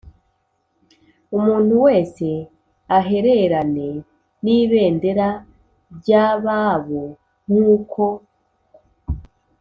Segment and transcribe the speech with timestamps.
[1.37, 2.27] umuntu wese
[2.97, 3.89] ahererane
[4.43, 5.27] n ibendera
[5.95, 7.03] ry ababo
[7.49, 8.03] nk uko